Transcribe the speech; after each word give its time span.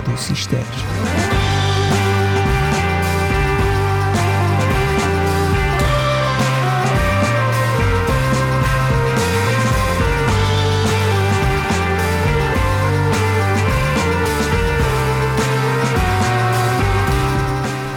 Rádio 0.00 0.16
Cister. 0.16 0.64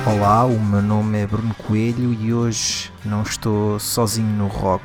Olá, 0.05 0.43
o 0.43 0.59
meu 0.59 0.81
nome 0.81 1.19
é 1.19 1.25
Bruno 1.25 1.55
Coelho 1.55 2.13
e 2.13 2.33
hoje 2.33 2.91
não 3.05 3.21
estou 3.21 3.79
sozinho 3.79 4.27
no 4.27 4.47
rock, 4.47 4.83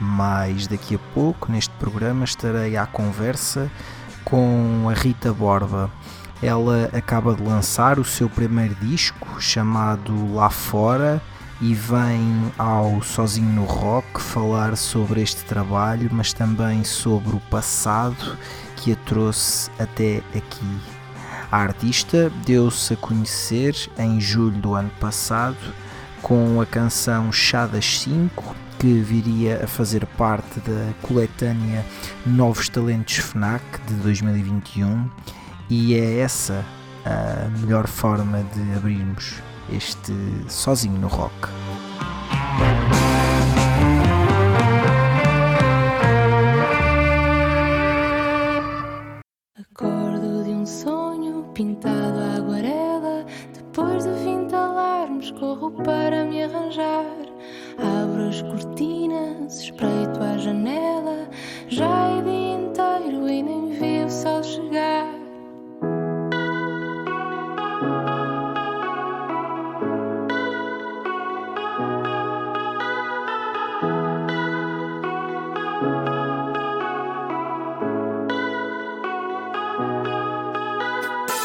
mas 0.00 0.66
daqui 0.66 0.94
a 0.94 0.98
pouco 1.12 1.52
neste 1.52 1.74
programa 1.74 2.24
estarei 2.24 2.78
à 2.78 2.86
conversa 2.86 3.70
com 4.24 4.88
a 4.88 4.94
Rita 4.94 5.34
Borba. 5.34 5.90
Ela 6.42 6.88
acaba 6.92 7.34
de 7.34 7.42
lançar 7.42 7.98
o 7.98 8.04
seu 8.04 8.28
primeiro 8.28 8.74
disco 8.76 9.40
chamado 9.40 10.34
Lá 10.34 10.48
Fora 10.48 11.20
e 11.60 11.74
vem 11.74 12.50
ao 12.56 13.02
Sozinho 13.02 13.50
no 13.50 13.64
Rock 13.64 14.20
falar 14.20 14.76
sobre 14.76 15.20
este 15.20 15.44
trabalho, 15.44 16.08
mas 16.10 16.32
também 16.32 16.82
sobre 16.82 17.36
o 17.36 17.40
passado 17.50 18.38
que 18.76 18.92
a 18.92 18.96
trouxe 18.96 19.70
até 19.78 20.22
aqui. 20.34 20.80
A 21.52 21.58
artista 21.58 22.32
deu-se 22.46 22.94
a 22.94 22.96
conhecer 22.96 23.74
em 23.98 24.20
julho 24.20 24.56
do 24.56 24.74
ano 24.74 24.90
passado 24.98 25.58
com 26.22 26.60
a 26.60 26.66
canção 26.66 27.30
Chá 27.30 27.66
das 27.66 28.00
5, 28.00 28.54
que 28.78 29.00
viria 29.00 29.64
a 29.64 29.66
fazer 29.66 30.06
parte 30.06 30.60
da 30.60 30.92
coletânea 31.02 31.84
Novos 32.24 32.68
Talentos 32.68 33.16
FNAC 33.16 33.62
de 33.86 33.94
2021, 33.94 35.10
e 35.70 35.94
é 35.94 36.18
essa 36.18 36.64
a 37.04 37.48
melhor 37.60 37.86
forma 37.86 38.42
de 38.54 38.76
abrirmos 38.76 39.36
este 39.72 40.12
Sozinho 40.48 40.98
no 40.98 41.06
Rock. 41.06 41.48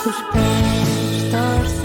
ojos 0.07 0.23
para 0.31 1.84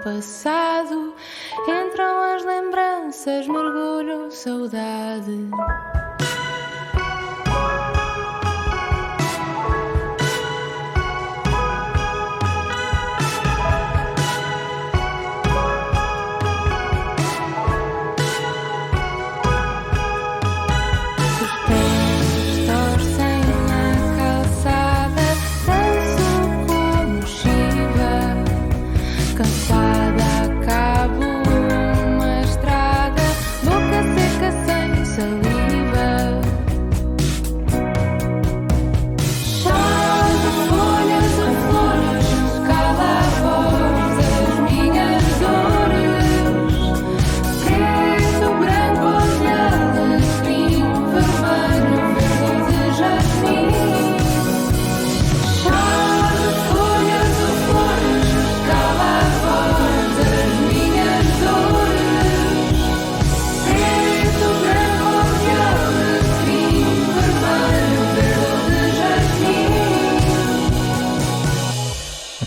passado. 0.00 1.14
Entram 1.68 2.34
as 2.34 2.44
lembranças, 2.44 3.46
mergulho, 3.46 4.30
saudade. 4.30 5.48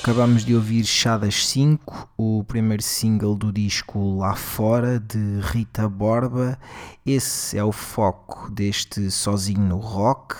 Acabamos 0.03 0.43
de 0.43 0.53
ouvir 0.53 0.83
Chá 0.83 1.17
das 1.17 1.47
5, 1.47 2.09
o 2.17 2.43
primeiro 2.43 2.83
single 2.83 3.37
do 3.37 3.53
disco 3.53 4.17
Lá 4.17 4.35
Fora, 4.35 4.99
de 4.99 5.39
Rita 5.39 5.87
Borba. 5.87 6.59
Esse 7.05 7.57
é 7.57 7.63
o 7.63 7.71
foco 7.71 8.51
deste 8.51 9.09
Sozinho 9.09 9.61
no 9.61 9.77
Rock 9.77 10.35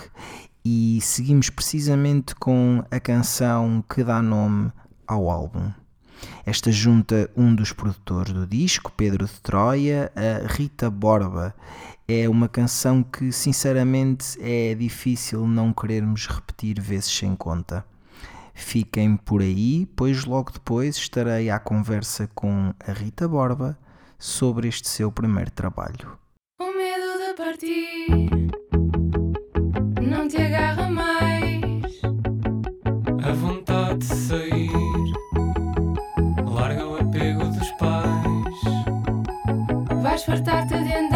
e 0.65 0.99
seguimos 1.01 1.49
precisamente 1.49 2.35
com 2.35 2.83
a 2.91 2.99
canção 2.99 3.81
que 3.87 4.03
dá 4.03 4.21
nome 4.21 4.69
ao 5.07 5.29
álbum. 5.29 5.71
Esta 6.45 6.69
junta 6.69 7.31
um 7.33 7.55
dos 7.55 7.71
produtores 7.71 8.33
do 8.33 8.45
disco, 8.45 8.91
Pedro 8.97 9.25
de 9.25 9.39
Troia, 9.39 10.11
a 10.13 10.45
Rita 10.45 10.89
Borba. 10.89 11.55
É 12.05 12.27
uma 12.27 12.49
canção 12.49 13.01
que, 13.01 13.31
sinceramente, 13.31 14.37
é 14.41 14.75
difícil 14.75 15.47
não 15.47 15.71
querermos 15.71 16.27
repetir 16.27 16.81
vezes 16.81 17.17
sem 17.17 17.33
conta. 17.33 17.92
Fiquem 18.53 19.17
por 19.17 19.41
aí, 19.41 19.87
pois 19.95 20.25
logo 20.25 20.51
depois 20.51 20.95
estarei 20.95 21.49
à 21.49 21.59
conversa 21.59 22.29
com 22.35 22.73
a 22.85 22.91
Rita 22.91 23.27
Borba 23.27 23.77
sobre 24.17 24.67
este 24.67 24.87
seu 24.87 25.11
primeiro 25.11 25.51
trabalho. 25.51 26.17
O 26.61 26.65
medo 26.65 27.17
de 27.27 27.33
partir 27.35 28.49
não 30.01 30.27
te 30.27 30.37
agarra 30.37 30.89
mais. 30.89 32.01
A 33.23 33.33
vontade 33.33 33.99
de 33.99 34.05
sair 34.05 34.71
larga 36.45 36.87
o 36.87 36.95
apego 36.97 37.45
dos 37.45 37.71
pais. 37.71 38.61
Vais 40.01 40.23
fartar-te 40.23 40.77
dentro. 40.83 41.12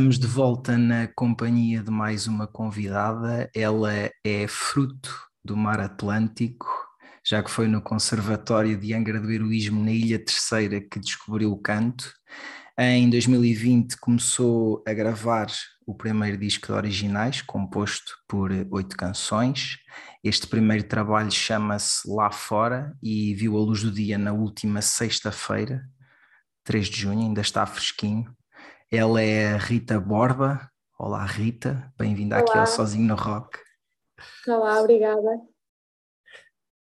Estamos 0.00 0.18
de 0.18 0.26
volta 0.26 0.78
na 0.78 1.06
companhia 1.08 1.82
de 1.82 1.90
mais 1.90 2.26
uma 2.26 2.46
convidada. 2.46 3.50
Ela 3.54 3.92
é 4.24 4.46
fruto 4.48 5.14
do 5.44 5.54
mar 5.54 5.78
Atlântico, 5.78 6.66
já 7.22 7.42
que 7.42 7.50
foi 7.50 7.68
no 7.68 7.82
Conservatório 7.82 8.78
de 8.78 8.94
Angra 8.94 9.20
do 9.20 9.30
Heroísmo, 9.30 9.84
na 9.84 9.90
Ilha 9.90 10.18
Terceira, 10.18 10.80
que 10.80 10.98
descobriu 10.98 11.52
o 11.52 11.60
canto. 11.60 12.10
Em 12.78 13.10
2020 13.10 13.98
começou 13.98 14.82
a 14.88 14.94
gravar 14.94 15.48
o 15.86 15.94
primeiro 15.94 16.38
disco 16.38 16.68
de 16.68 16.72
originais, 16.72 17.42
composto 17.42 18.14
por 18.26 18.50
oito 18.70 18.96
canções. 18.96 19.76
Este 20.24 20.46
primeiro 20.46 20.84
trabalho 20.84 21.30
chama-se 21.30 22.10
Lá 22.10 22.30
Fora 22.30 22.96
e 23.02 23.34
viu 23.34 23.54
a 23.54 23.60
luz 23.60 23.82
do 23.82 23.90
dia 23.90 24.16
na 24.16 24.32
última 24.32 24.80
sexta-feira, 24.80 25.82
3 26.64 26.88
de 26.88 27.00
junho, 27.00 27.20
ainda 27.20 27.42
está 27.42 27.66
fresquinho. 27.66 28.34
Ela 28.92 29.22
é 29.22 29.54
a 29.54 29.56
Rita 29.56 30.00
Borba. 30.00 30.68
Olá, 30.98 31.24
Rita, 31.24 31.92
bem-vinda 31.96 32.38
aqui 32.38 32.58
ao 32.58 32.66
Sozinho 32.66 33.06
no 33.06 33.14
Rock. 33.14 33.56
Olá, 34.48 34.80
obrigada. 34.80 35.40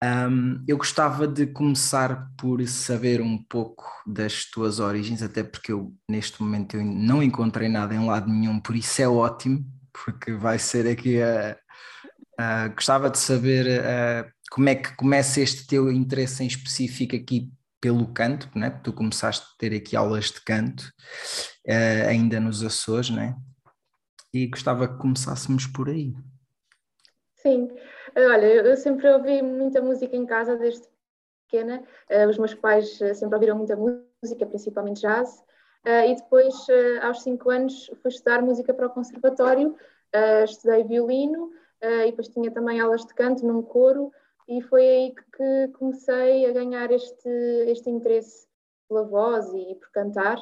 Um, 0.03 0.65
eu 0.67 0.75
gostava 0.75 1.27
de 1.27 1.45
começar 1.45 2.31
por 2.35 2.67
saber 2.67 3.21
um 3.21 3.37
pouco 3.37 3.85
das 4.07 4.45
tuas 4.45 4.79
origens, 4.79 5.21
até 5.21 5.43
porque 5.43 5.71
eu 5.71 5.93
neste 6.09 6.41
momento 6.41 6.77
eu 6.77 6.83
não 6.83 7.21
encontrei 7.21 7.69
nada 7.69 7.93
em 7.93 8.03
lado 8.03 8.27
nenhum, 8.27 8.59
por 8.59 8.75
isso 8.75 8.99
é 9.03 9.07
ótimo, 9.07 9.63
porque 9.93 10.33
vai 10.33 10.57
ser 10.57 10.87
aqui 10.87 11.21
a. 11.21 11.55
a 12.39 12.67
gostava 12.69 13.11
de 13.11 13.19
saber 13.19 13.83
como 14.49 14.67
é 14.67 14.73
que 14.73 14.95
começa 14.95 15.41
este 15.41 15.67
teu 15.67 15.91
interesse 15.91 16.43
em 16.43 16.47
específico 16.47 17.15
aqui 17.15 17.51
pelo 17.79 18.07
canto, 18.13 18.49
né? 18.55 18.69
tu 18.69 18.91
começaste 18.91 19.45
a 19.45 19.57
ter 19.57 19.73
aqui 19.73 19.95
aulas 19.95 20.25
de 20.25 20.41
canto, 20.41 20.91
uh, 21.69 22.09
ainda 22.09 22.39
nos 22.39 22.63
Açores, 22.63 23.09
né? 23.09 23.35
e 24.33 24.47
gostava 24.47 24.87
que 24.87 24.97
começássemos 24.97 25.65
por 25.67 25.89
aí. 25.89 26.13
Sim, 27.35 27.69
olha, 28.15 28.45
eu 28.45 28.77
sempre 28.77 29.09
ouvi 29.09 29.41
muita 29.41 29.81
música 29.81 30.15
em 30.15 30.25
casa 30.25 30.57
desde 30.57 30.87
pequena, 31.47 31.81
uh, 32.11 32.29
os 32.29 32.37
meus 32.37 32.53
pais 32.53 32.97
sempre 33.15 33.35
ouviram 33.35 33.57
muita 33.57 33.75
música, 33.75 34.45
principalmente 34.45 35.01
jazz, 35.01 35.43
uh, 35.85 36.09
e 36.09 36.15
depois, 36.15 36.53
aos 37.01 37.23
cinco 37.23 37.49
anos, 37.49 37.89
fui 38.01 38.11
estudar 38.11 38.41
música 38.41 38.73
para 38.73 38.87
o 38.87 38.91
conservatório, 38.91 39.75
estudei 40.43 40.83
violino, 40.83 41.51
e 41.81 42.11
depois 42.11 42.27
tinha 42.27 42.51
também 42.51 42.79
aulas 42.79 43.05
de 43.05 43.13
canto 43.13 43.45
num 43.45 43.61
coro, 43.61 44.11
e 44.47 44.61
foi 44.63 44.81
aí 44.81 45.13
que 45.15 45.67
comecei 45.77 46.45
a 46.45 46.51
ganhar 46.51 46.91
este, 46.91 47.29
este 47.67 47.89
interesse 47.89 48.47
pela 48.87 49.03
voz 49.03 49.45
e 49.53 49.75
por 49.75 49.91
cantar. 49.91 50.37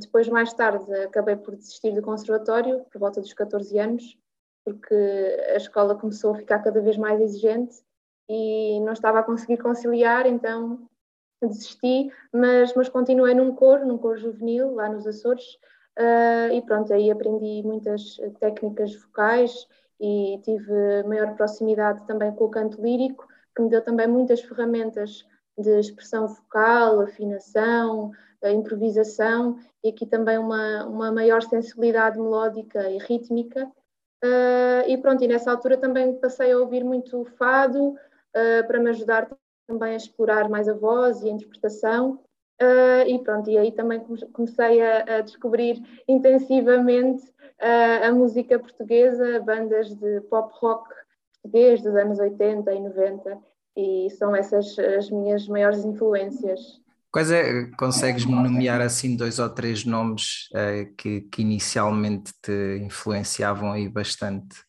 Depois, 0.00 0.28
mais 0.28 0.52
tarde, 0.52 0.92
acabei 0.96 1.36
por 1.36 1.54
desistir 1.54 1.92
do 1.92 2.02
conservatório, 2.02 2.84
por 2.90 2.98
volta 2.98 3.20
dos 3.20 3.32
14 3.32 3.78
anos, 3.78 4.18
porque 4.64 4.94
a 5.54 5.56
escola 5.56 5.94
começou 5.94 6.32
a 6.32 6.36
ficar 6.36 6.58
cada 6.58 6.80
vez 6.80 6.96
mais 6.96 7.20
exigente 7.20 7.76
e 8.28 8.80
não 8.80 8.92
estava 8.92 9.20
a 9.20 9.22
conseguir 9.22 9.58
conciliar, 9.58 10.26
então 10.26 10.88
desisti, 11.40 12.10
mas, 12.32 12.74
mas 12.74 12.88
continuei 12.88 13.34
num 13.34 13.54
coro, 13.54 13.86
num 13.86 13.96
coro 13.96 14.18
juvenil, 14.18 14.74
lá 14.74 14.88
nos 14.88 15.06
Açores, 15.06 15.44
uh, 15.98 16.52
e 16.52 16.60
pronto, 16.62 16.92
aí 16.92 17.10
aprendi 17.10 17.62
muitas 17.64 18.16
técnicas 18.40 18.94
vocais 18.96 19.66
e 20.00 20.40
tive 20.42 21.02
maior 21.04 21.34
proximidade 21.34 22.04
também 22.06 22.32
com 22.32 22.44
o 22.44 22.50
canto 22.50 22.82
lírico, 22.82 23.26
que 23.54 23.62
me 23.62 23.70
deu 23.70 23.82
também 23.82 24.06
muitas 24.06 24.40
ferramentas 24.40 25.24
de 25.56 25.80
expressão 25.80 26.28
vocal, 26.28 27.00
afinação, 27.00 28.12
improvisação 28.44 29.58
e 29.82 29.88
aqui 29.88 30.06
também 30.06 30.38
uma, 30.38 30.86
uma 30.86 31.12
maior 31.12 31.42
sensibilidade 31.42 32.18
melódica 32.18 32.88
e 32.90 32.98
rítmica. 32.98 33.70
Uh, 34.24 34.82
e 34.88 34.96
pronto, 34.98 35.22
e 35.22 35.28
nessa 35.28 35.50
altura 35.50 35.76
também 35.76 36.14
passei 36.14 36.52
a 36.52 36.58
ouvir 36.58 36.82
muito 36.82 37.24
fado 37.36 37.90
uh, 37.90 38.66
para 38.66 38.80
me 38.80 38.90
ajudar 38.90 39.28
também 39.66 39.92
a 39.92 39.96
explorar 39.96 40.48
mais 40.48 40.68
a 40.68 40.74
voz 40.74 41.22
e 41.22 41.28
a 41.28 41.32
interpretação. 41.32 42.20
Uh, 42.60 43.06
e 43.06 43.18
pronto, 43.20 43.48
e 43.48 43.56
aí 43.56 43.70
também 43.70 44.00
comecei 44.32 44.80
a, 44.82 45.18
a 45.18 45.20
descobrir 45.20 45.80
intensivamente 46.08 47.32
a 48.04 48.12
música 48.12 48.56
portuguesa, 48.56 49.40
bandas 49.40 49.92
de 49.92 50.20
pop 50.22 50.52
rock 50.60 50.88
português 51.42 51.82
dos 51.82 51.96
anos 51.96 52.20
80 52.20 52.72
e 52.72 52.80
90, 52.80 53.38
e 53.76 54.10
são 54.10 54.34
essas 54.34 54.78
as 54.78 55.10
minhas 55.10 55.48
maiores 55.48 55.84
influências. 55.84 56.80
Quais 57.10 57.30
é, 57.30 57.70
consegues 57.78 58.26
nomear 58.26 58.80
assim 58.80 59.16
dois 59.16 59.38
ou 59.38 59.48
três 59.48 59.84
nomes 59.84 60.48
uh, 60.52 60.94
que, 60.96 61.22
que 61.22 61.42
inicialmente 61.42 62.32
te 62.42 62.78
influenciavam 62.82 63.72
aí 63.72 63.88
bastante? 63.88 64.62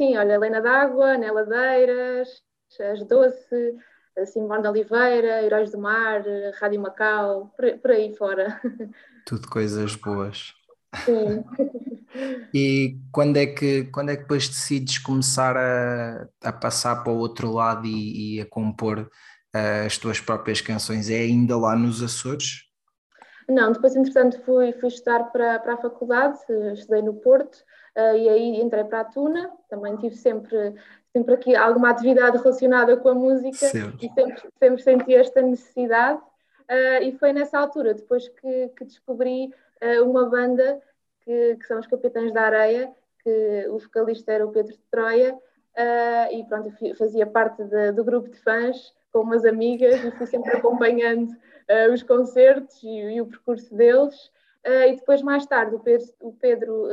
Sim, 0.00 0.16
olha, 0.16 0.34
Helena 0.34 0.60
D'Água, 0.60 1.18
Neladeiras, 1.18 2.28
As 2.80 3.04
Doce, 3.04 3.76
Simone 4.26 4.62
de 4.62 4.68
Oliveira, 4.68 5.42
Heróis 5.42 5.72
do 5.72 5.78
Mar, 5.78 6.22
Rádio 6.60 6.80
Macau, 6.80 7.52
por, 7.56 7.78
por 7.78 7.90
aí 7.90 8.14
fora. 8.16 8.60
Tudo 9.26 9.48
coisas 9.48 9.96
boas. 9.96 10.54
Sim. 11.04 11.44
E 12.54 12.98
quando 13.12 13.36
é 13.36 13.46
que, 13.46 13.84
quando 13.92 14.10
é 14.10 14.16
que 14.16 14.22
depois 14.22 14.48
decides 14.48 14.98
começar 14.98 15.56
a, 15.56 16.26
a 16.42 16.52
passar 16.52 17.04
para 17.04 17.12
o 17.12 17.18
outro 17.18 17.52
lado 17.52 17.86
e, 17.86 18.36
e 18.36 18.40
a 18.40 18.46
compor 18.46 19.10
as 19.52 19.98
tuas 19.98 20.20
próprias 20.20 20.60
canções? 20.60 21.10
É 21.10 21.18
ainda 21.18 21.56
lá 21.56 21.74
nos 21.74 22.02
Açores? 22.02 22.68
Não, 23.48 23.72
depois 23.72 23.96
entretanto 23.96 24.38
fui, 24.42 24.72
fui 24.74 24.88
estudar 24.88 25.24
para, 25.32 25.58
para 25.58 25.74
a 25.74 25.78
faculdade, 25.78 26.38
estudei 26.74 27.00
no 27.00 27.14
Porto 27.14 27.56
uh, 27.96 28.14
e 28.14 28.28
aí 28.28 28.60
entrei 28.60 28.84
para 28.84 29.00
a 29.00 29.04
Tuna, 29.04 29.50
também 29.70 29.96
tive 29.96 30.14
sempre, 30.14 30.74
sempre 31.14 31.34
aqui 31.34 31.56
alguma 31.56 31.88
atividade 31.88 32.36
relacionada 32.36 32.94
com 32.98 33.08
a 33.08 33.14
música 33.14 33.56
sempre. 33.56 34.06
e 34.06 34.12
sempre, 34.12 34.42
sempre 34.58 34.82
senti 34.82 35.14
esta 35.14 35.40
necessidade 35.40 36.20
uh, 36.20 37.02
e 37.02 37.16
foi 37.18 37.32
nessa 37.32 37.58
altura, 37.58 37.94
depois 37.94 38.28
que, 38.28 38.68
que 38.76 38.84
descobri 38.84 39.50
uma 40.02 40.28
banda 40.28 40.82
que, 41.20 41.54
que, 41.54 41.66
são 41.68 41.78
os 41.78 41.86
Capitães 41.86 42.34
da 42.34 42.42
Areia, 42.42 42.90
que 43.22 43.66
o 43.70 43.78
vocalista 43.78 44.32
era 44.32 44.44
o 44.44 44.50
Pedro 44.50 44.72
de 44.72 44.82
Troia, 44.90 45.34
uh, 45.34 46.34
e 46.34 46.44
pronto, 46.44 46.70
fazia 46.96 47.24
parte 47.24 47.62
de, 47.62 47.92
do 47.92 48.02
grupo 48.02 48.28
de 48.28 48.36
fãs 48.40 48.92
com 49.12 49.20
umas 49.20 49.44
amigas 49.44 50.04
e 50.04 50.10
fui 50.12 50.26
sempre 50.26 50.56
acompanhando 50.56 51.30
uh, 51.30 51.92
os 51.92 52.02
concertos 52.02 52.82
e, 52.82 52.88
e, 52.88 53.20
o 53.20 53.26
percurso 53.26 53.74
deles. 53.74 54.30
Uh, 54.66 54.88
e 54.88 54.96
depois, 54.96 55.22
mais 55.22 55.46
tarde, 55.46 55.74
o 55.74 55.80
Pedro, 55.80 56.08
o 56.20 56.32
Pedro 56.32 56.88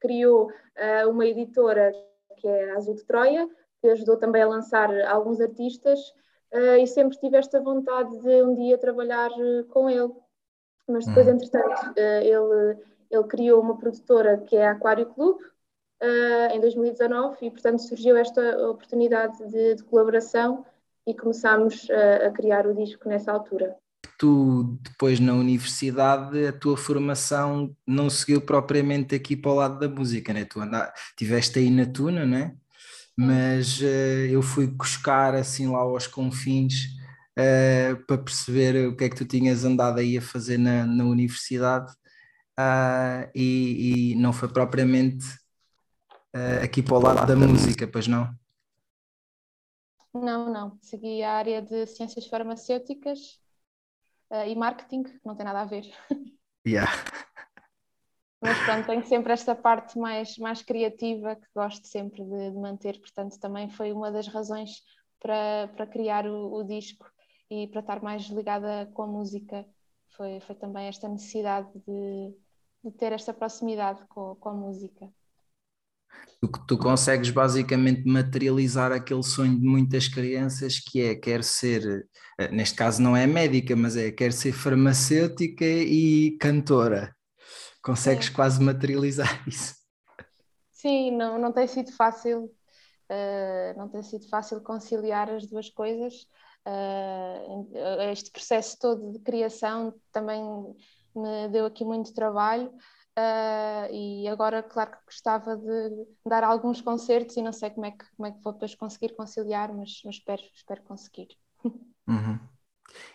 criou 0.00 0.50
uma 1.08 1.26
editora 1.26 1.92
que 2.36 2.48
é 2.48 2.70
a 2.70 2.76
Azul 2.76 2.94
de 2.94 3.04
Troia, 3.04 3.46
que 3.80 3.88
ajudou 3.88 4.16
também 4.16 4.42
a 4.42 4.48
lançar 4.48 4.88
alguns 5.06 5.40
artistas, 5.40 5.98
e 6.80 6.86
sempre 6.86 7.18
tive 7.18 7.36
esta 7.36 7.60
vontade 7.60 8.18
de 8.18 8.42
um 8.42 8.54
dia 8.54 8.78
trabalhar 8.78 9.30
com 9.68 9.90
ele. 9.90 10.10
Mas 10.88 11.04
depois, 11.04 11.26
hum. 11.26 11.32
entretanto, 11.32 11.92
ele 11.96 12.78
ele 13.10 13.24
criou 13.24 13.60
uma 13.60 13.76
produtora 13.76 14.38
que 14.38 14.56
é 14.56 14.68
a 14.68 14.72
Aquário 14.72 15.06
Clube 15.06 15.42
uh, 15.42 16.54
em 16.54 16.60
2019 16.60 17.36
e, 17.42 17.50
portanto, 17.50 17.80
surgiu 17.80 18.16
esta 18.16 18.68
oportunidade 18.68 19.44
de, 19.50 19.74
de 19.74 19.84
colaboração 19.84 20.64
e 21.06 21.14
começámos 21.14 21.84
uh, 21.84 22.26
a 22.26 22.30
criar 22.30 22.66
o 22.66 22.74
disco 22.74 23.08
nessa 23.08 23.32
altura. 23.32 23.74
Tu, 24.18 24.78
depois 24.82 25.18
na 25.18 25.34
universidade, 25.34 26.46
a 26.46 26.52
tua 26.52 26.76
formação 26.76 27.74
não 27.86 28.10
seguiu 28.10 28.40
propriamente 28.40 29.14
aqui 29.14 29.36
para 29.36 29.50
o 29.50 29.54
lado 29.54 29.78
da 29.78 29.88
música, 29.88 30.32
né? 30.32 30.44
Tu 30.44 30.60
anda, 30.60 30.92
tiveste 31.16 31.58
aí 31.58 31.70
na 31.70 31.86
Tuna, 31.86 32.26
né? 32.26 32.54
Mas 33.16 33.80
uh, 33.80 34.26
eu 34.30 34.42
fui 34.42 34.66
buscar 34.66 35.34
assim 35.34 35.68
lá 35.68 35.78
aos 35.78 36.06
confins 36.06 37.00
uh, 37.38 37.96
para 38.06 38.18
perceber 38.18 38.88
o 38.88 38.96
que 38.96 39.04
é 39.04 39.08
que 39.08 39.16
tu 39.16 39.24
tinhas 39.24 39.64
andado 39.64 39.98
aí 39.98 40.16
a 40.18 40.22
fazer 40.22 40.58
na, 40.58 40.86
na 40.86 41.04
universidade 41.04 41.92
uh, 42.58 43.30
e, 43.34 44.12
e, 44.12 44.14
não 44.16 44.32
foi 44.32 44.48
propriamente 44.48 45.26
uh, 46.34 46.62
aqui 46.62 46.82
para 46.82 46.94
o 46.94 47.00
lado 47.00 47.26
da 47.26 47.36
música, 47.36 47.86
pois 47.86 48.06
não? 48.06 48.28
Não, 50.12 50.50
não. 50.50 50.78
Segui 50.80 51.22
a 51.22 51.32
área 51.32 51.62
de 51.62 51.86
ciências 51.86 52.26
farmacêuticas 52.26 53.40
uh, 54.30 54.46
e 54.46 54.54
marketing, 54.54 55.04
que 55.04 55.20
não 55.24 55.36
tem 55.36 55.44
nada 55.44 55.60
a 55.60 55.64
ver. 55.64 55.84
Yeah. 56.66 56.92
Mas 58.42 58.58
pronto, 58.64 58.86
tenho 58.86 59.02
sempre 59.06 59.32
esta 59.32 59.54
parte 59.54 59.98
mais, 59.98 60.36
mais 60.36 60.60
criativa 60.60 61.36
que 61.36 61.46
gosto 61.54 61.86
sempre 61.86 62.22
de, 62.22 62.50
de 62.50 62.58
manter, 62.58 62.98
portanto, 63.00 63.38
também 63.40 63.70
foi 63.70 63.92
uma 63.92 64.12
das 64.12 64.28
razões 64.28 64.82
para, 65.18 65.68
para 65.74 65.86
criar 65.86 66.26
o, 66.26 66.52
o 66.54 66.62
disco 66.62 67.10
e 67.50 67.66
para 67.68 67.80
estar 67.80 68.02
mais 68.02 68.24
ligada 68.24 68.90
com 68.92 69.02
a 69.02 69.06
música 69.06 69.66
foi, 70.08 70.40
foi 70.40 70.54
também 70.54 70.86
esta 70.86 71.08
necessidade 71.08 71.70
de, 71.86 72.34
de 72.84 72.90
ter 72.92 73.12
esta 73.12 73.32
proximidade 73.32 74.04
com, 74.08 74.34
com 74.36 74.48
a 74.48 74.54
música. 74.54 75.10
Tu, 76.40 76.48
tu 76.66 76.78
consegues 76.78 77.30
basicamente 77.30 78.06
materializar 78.06 78.92
aquele 78.92 79.22
sonho 79.22 79.58
de 79.58 79.66
muitas 79.66 80.08
crianças 80.08 80.78
que 80.78 81.02
é 81.02 81.14
quer 81.14 81.44
ser, 81.44 82.08
eh, 82.38 82.48
neste 82.50 82.76
caso 82.76 83.02
não 83.02 83.14
é 83.14 83.26
médica, 83.26 83.76
mas 83.76 83.96
é 83.96 84.10
quer 84.10 84.32
ser 84.32 84.52
farmacêutica 84.52 85.64
e 85.64 86.38
cantora. 86.38 87.14
Consegues 87.82 88.26
Sim. 88.26 88.32
quase 88.32 88.62
materializar 88.62 89.42
isso. 89.46 89.74
Sim, 90.72 91.10
não, 91.10 91.38
não 91.38 91.52
tem 91.52 91.66
sido 91.66 91.92
fácil, 91.92 92.44
uh, 92.44 93.78
não 93.78 93.88
tem 93.88 94.02
sido 94.02 94.26
fácil 94.28 94.62
conciliar 94.62 95.28
as 95.28 95.46
duas 95.46 95.68
coisas, 95.68 96.26
Uh, 96.66 98.10
este 98.12 98.30
processo 98.30 98.78
todo 98.78 99.12
de 99.12 99.18
criação 99.20 99.94
também 100.12 100.42
me 101.16 101.48
deu 101.48 101.64
aqui 101.64 101.84
muito 101.84 102.12
trabalho 102.12 102.70
uh, 103.20 103.94
e 103.94 104.28
agora, 104.28 104.62
claro 104.62 104.92
que 104.92 105.04
gostava 105.06 105.56
de 105.56 106.06
dar 106.26 106.44
alguns 106.44 106.80
concertos 106.80 107.36
e 107.36 107.42
não 107.42 107.52
sei 107.52 107.70
como 107.70 107.86
é 107.86 107.90
que, 107.90 108.04
como 108.16 108.26
é 108.26 108.32
que 108.32 108.42
vou 108.42 108.52
depois 108.52 108.74
conseguir 108.74 109.14
conciliar, 109.14 109.72
mas, 109.74 110.00
mas 110.04 110.16
espero, 110.16 110.42
espero 110.54 110.82
conseguir. 110.82 111.28
Uhum. 112.08 112.38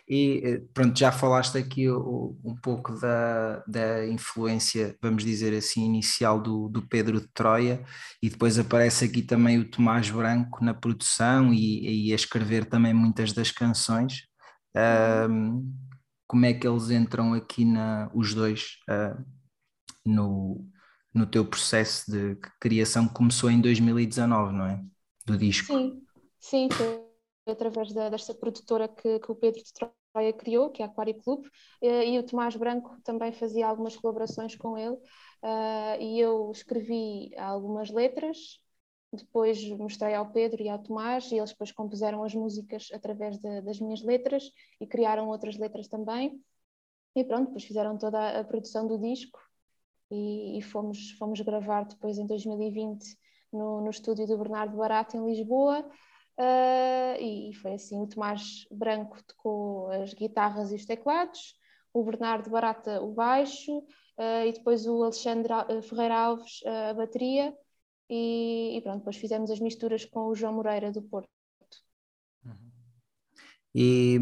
E 0.08 0.42
eh, 0.44 0.62
pronto, 0.74 0.98
já 0.98 1.12
falaste 1.12 1.58
aqui 1.58 1.90
um 1.90 2.56
pouco 2.62 2.94
da, 3.00 3.64
da 3.68 4.08
influência, 4.08 4.96
vamos 5.02 5.24
dizer 5.24 5.56
assim, 5.56 5.84
inicial 5.86 6.42
do, 6.42 6.70
do 6.70 6.88
Pedro 6.88 7.20
de 7.20 7.28
Troia, 7.34 7.84
e 8.22 8.30
depois 8.30 8.58
aparece 8.58 9.06
aqui 9.06 9.22
também 9.22 9.60
o 9.60 9.70
Tomás 9.70 10.10
Branco 10.10 10.64
na 10.64 10.74
produção 10.74 11.54
e, 11.54 12.08
e 12.08 12.12
a 12.14 12.16
escrever 12.16 12.66
também 12.66 12.94
muitas 12.94 13.34
das 13.34 13.52
canções. 13.52 14.24
Um, 15.30 15.74
como 16.28 16.46
é 16.46 16.54
que 16.54 16.68
eles 16.68 16.90
entram 16.90 17.34
aqui, 17.34 17.66
na, 17.66 18.10
os 18.14 18.34
dois, 18.34 18.78
uh, 18.90 19.24
no, 20.06 20.66
no 21.14 21.26
teu 21.26 21.46
processo 21.46 22.12
de 22.12 22.36
criação 22.60 23.08
que 23.08 23.14
começou 23.14 23.50
em 23.50 23.60
2019, 23.60 24.54
não 24.54 24.66
é? 24.66 24.84
Do 25.26 25.38
disco. 25.38 25.74
Sim, 25.74 26.02
sim, 26.40 26.70
foi 26.72 27.06
através 27.48 27.94
da, 27.94 28.10
desta 28.10 28.34
produtora 28.34 28.88
que, 28.88 29.20
que, 29.20 29.32
o 29.32 29.36
Pedro 29.36 29.64
de 29.64 29.72
Troia 29.74 30.34
criou, 30.34 30.70
que 30.72 30.82
é 30.82 30.86
a 30.86 30.88
Aquário 30.88 31.16
Clube, 31.16 31.50
eh, 31.82 32.10
e 32.10 32.20
o 32.20 32.24
Tomás 32.24 32.56
Branco 32.56 32.98
também 33.04 33.32
fazia 33.32 33.68
algumas 33.68 33.96
colaborações 33.96 34.56
com 34.56 34.78
ele, 34.78 34.96
uh, 34.96 36.02
e 36.02 36.20
eu 36.20 36.52
escrevi 36.52 37.36
algumas 37.38 37.92
letras, 37.92 38.60
depois 39.14 39.64
mostrei 39.70 40.14
ao 40.14 40.32
Pedro 40.32 40.62
e 40.62 40.70
ao 40.70 40.80
Tomás, 40.80 41.32
e 41.32 41.38
eles 41.38 41.52
depois 41.52 41.72
compuseram 41.72 42.24
as 42.24 42.34
músicas 42.34 42.90
através 42.94 43.38
de, 43.38 43.62
das 43.62 43.80
minhas 43.80 44.02
letras 44.02 44.44
e 44.82 44.88
criaram 44.88 45.30
outras 45.30 45.58
letras 45.58 45.88
também. 45.88 46.42
E 47.16 47.24
pronto, 47.24 47.46
depois 47.46 47.64
fizeram 47.64 47.98
toda 47.98 48.40
a 48.40 48.44
produção 48.44 48.86
do 48.86 49.00
disco 49.00 49.40
e, 50.16 50.60
e 50.60 50.62
fomos, 50.62 51.12
fomos 51.12 51.42
gravar 51.42 51.86
depois 51.86 52.18
em 52.18 52.26
2020 52.26 53.18
no, 53.52 53.82
no 53.82 53.90
estúdio 53.90 54.26
do 54.26 54.38
Bernardo 54.38 54.78
Barato 54.78 55.18
em 55.18 55.26
Lisboa. 55.26 55.86
Uh, 56.38 57.22
e, 57.22 57.54
foi 57.62 57.74
assim: 57.74 58.02
o 58.02 58.08
Tomás 58.08 58.66
Branco 58.72 59.22
tocou 59.24 59.90
as 59.92 60.14
guitarras 60.14 60.72
e 60.72 60.76
os 60.76 60.86
teclados, 60.86 61.56
o 61.94 62.04
Bernardo 62.04 62.50
Barata 62.50 63.02
o 63.02 63.14
baixo, 63.14 63.78
uh, 63.80 64.46
e 64.46 64.52
depois 64.52 64.86
o 64.86 65.04
Alexandre 65.04 65.54
Ferreira 65.84 66.16
Alves 66.16 66.62
a 66.66 66.94
bateria, 66.94 67.56
e, 68.10 68.78
e, 68.78 68.82
pronto, 68.82 69.00
depois 69.00 69.18
fizemos 69.18 69.50
as 69.50 69.60
misturas 69.60 70.06
com 70.06 70.28
o 70.28 70.36
João 70.36 70.54
Moreira 70.54 70.92
do 70.92 71.02
Porto. 71.02 71.30
Uhum. 72.44 72.72
E 73.74 74.20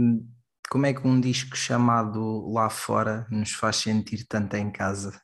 como 0.69 0.85
é 0.85 0.93
que 0.93 1.07
um 1.07 1.19
disco 1.19 1.55
chamado 1.55 2.49
Lá 2.51 2.69
Fora 2.69 3.27
nos 3.29 3.51
faz 3.51 3.77
sentir 3.77 4.25
tanto 4.27 4.55
em 4.55 4.71
casa? 4.71 5.21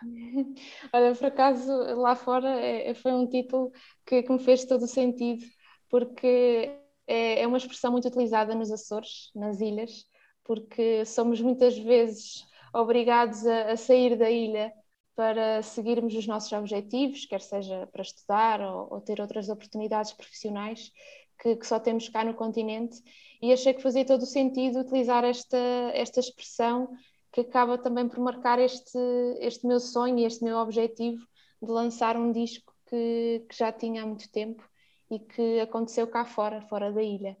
Olha, 0.92 1.14
por 1.14 1.26
acaso, 1.26 1.72
Lá 1.96 2.14
Fora 2.14 2.48
é, 2.60 2.94
foi 2.94 3.12
um 3.12 3.28
título 3.28 3.70
que, 4.06 4.22
que 4.22 4.32
me 4.32 4.38
fez 4.38 4.64
todo 4.64 4.82
o 4.82 4.88
sentido 4.88 5.44
porque 5.88 6.70
é, 7.06 7.42
é 7.42 7.46
uma 7.46 7.58
expressão 7.58 7.92
muito 7.92 8.08
utilizada 8.08 8.54
nos 8.54 8.70
Açores, 8.70 9.30
nas 9.34 9.60
ilhas, 9.60 10.06
porque 10.44 11.04
somos 11.04 11.40
muitas 11.40 11.76
vezes 11.76 12.44
obrigados 12.72 13.46
a, 13.46 13.72
a 13.72 13.76
sair 13.76 14.16
da 14.16 14.30
ilha 14.30 14.72
para 15.16 15.62
seguirmos 15.62 16.14
os 16.14 16.26
nossos 16.26 16.52
objetivos, 16.52 17.26
quer 17.26 17.40
seja 17.40 17.86
para 17.88 18.02
estudar 18.02 18.60
ou, 18.60 18.94
ou 18.94 19.00
ter 19.00 19.20
outras 19.20 19.48
oportunidades 19.48 20.12
profissionais 20.12 20.90
que, 21.38 21.56
que, 21.56 21.66
só 21.66 21.80
temos 21.80 22.08
cá 22.08 22.24
no 22.24 22.34
continente. 22.34 23.02
E 23.42 23.52
achei 23.52 23.74
que 23.74 23.82
fazia 23.82 24.04
todo 24.04 24.22
o 24.22 24.26
sentido 24.26 24.80
utilizar 24.80 25.24
esta, 25.24 25.58
esta 25.94 26.20
expressão 26.20 26.88
que 27.32 27.42
acaba 27.42 27.78
também 27.78 28.08
por 28.08 28.18
marcar 28.20 28.58
este, 28.58 28.98
este 29.38 29.66
meu 29.66 29.80
sonho 29.80 30.18
e 30.18 30.24
este 30.24 30.44
meu 30.44 30.56
objetivo 30.58 31.24
de 31.62 31.70
lançar 31.70 32.16
um 32.16 32.32
disco 32.32 32.74
que, 32.86 33.44
que 33.48 33.56
já 33.56 33.72
tinha 33.72 34.02
há 34.02 34.06
muito 34.06 34.30
tempo 34.30 34.62
e 35.10 35.18
que 35.18 35.60
aconteceu 35.60 36.06
cá 36.06 36.24
fora, 36.24 36.60
fora 36.62 36.92
da 36.92 37.02
ilha. 37.02 37.36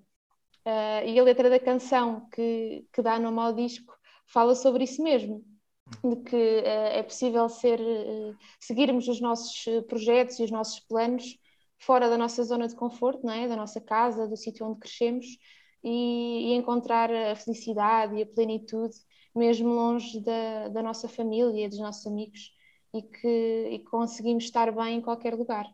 Uh, 0.66 1.06
e 1.06 1.18
a 1.18 1.22
letra 1.22 1.48
da 1.48 1.58
canção 1.58 2.28
que, 2.30 2.86
que 2.92 3.02
dá 3.02 3.18
nome 3.18 3.40
ao 3.40 3.52
disco 3.52 3.94
fala 4.26 4.54
sobre 4.54 4.84
isso 4.84 5.02
mesmo, 5.02 5.42
de 6.04 6.16
que 6.16 6.36
uh, 6.36 6.92
é 6.92 7.02
possível 7.02 7.48
ser, 7.48 7.80
uh, 7.80 8.36
seguirmos 8.60 9.08
os 9.08 9.20
nossos 9.20 9.64
projetos 9.88 10.38
e 10.38 10.44
os 10.44 10.50
nossos 10.50 10.80
planos 10.80 11.38
fora 11.78 12.08
da 12.10 12.18
nossa 12.18 12.44
zona 12.44 12.68
de 12.68 12.76
conforto, 12.76 13.24
não 13.24 13.32
é? 13.32 13.48
da 13.48 13.56
nossa 13.56 13.80
casa, 13.80 14.28
do 14.28 14.36
sítio 14.36 14.66
onde 14.66 14.80
crescemos, 14.80 15.26
e, 15.82 16.52
e, 16.52 16.54
encontrar 16.54 17.10
a 17.10 17.34
felicidade 17.34 18.14
e 18.16 18.22
a 18.22 18.26
plenitude 18.26 18.94
mesmo 19.34 19.68
longe 19.68 20.20
da, 20.20 20.68
da 20.68 20.82
nossa 20.82 21.08
família, 21.08 21.68
dos 21.68 21.78
nossos 21.78 22.06
amigos, 22.06 22.52
e 22.94 23.02
que 23.02 23.28
e 23.72 23.78
conseguimos 23.84 24.44
estar 24.44 24.72
bem 24.72 24.96
em 24.98 25.00
qualquer 25.02 25.34
lugar. 25.34 25.66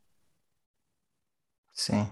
Sim. 1.72 2.08